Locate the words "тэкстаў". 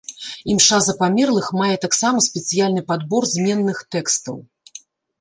3.95-4.35